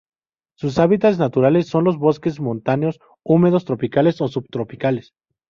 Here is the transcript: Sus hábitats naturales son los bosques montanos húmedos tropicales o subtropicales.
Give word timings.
Sus 0.55 0.79
hábitats 0.79 1.19
naturales 1.19 1.67
son 1.67 1.83
los 1.83 1.99
bosques 1.99 2.39
montanos 2.39 2.99
húmedos 3.21 3.65
tropicales 3.65 4.19
o 4.21 4.27
subtropicales. 4.29 5.13